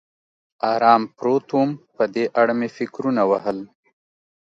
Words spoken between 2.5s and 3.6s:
مې فکرونه وهل.